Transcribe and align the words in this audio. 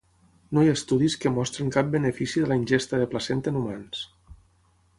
No 0.57 0.61
hi 0.61 0.69
ha 0.69 0.77
estudis 0.77 1.17
que 1.25 1.31
mostrin 1.35 1.69
cap 1.75 1.91
benefici 1.97 2.43
de 2.45 2.49
la 2.53 2.57
ingesta 2.63 3.03
de 3.03 3.09
placenta 3.15 3.53
en 3.55 3.61
humans. 3.61 4.05